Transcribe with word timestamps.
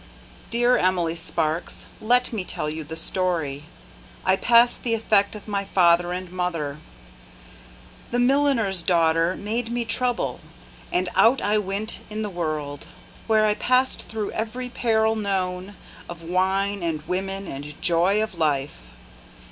Dear 0.49 0.77
Emily 0.79 1.15
Sparks, 1.15 1.85
let 2.01 2.33
me 2.33 2.43
tell 2.43 2.67
you 2.67 2.83
the 2.83 2.95
story. 2.95 3.65
I 4.25 4.35
pass 4.35 4.75
the 4.75 4.95
effect 4.95 5.35
of 5.35 5.47
my 5.47 5.63
father 5.63 6.11
and 6.11 6.31
mother; 6.31 6.79
The 8.09 8.17
milliner's 8.17 8.81
daughter 8.81 9.35
made 9.35 9.69
me 9.71 9.85
trouble 9.85 10.39
And 10.91 11.07
out 11.15 11.39
I 11.39 11.59
went 11.59 11.99
in 12.09 12.23
the 12.23 12.31
world, 12.31 12.87
Where 13.27 13.45
I 13.45 13.53
passed 13.53 14.07
through 14.09 14.31
every 14.31 14.69
peril 14.69 15.15
known 15.15 15.75
Of 16.09 16.23
wine 16.23 16.81
and 16.81 17.03
women 17.07 17.45
and 17.45 17.79
joy 17.79 18.23
of 18.23 18.33
life. 18.39 18.89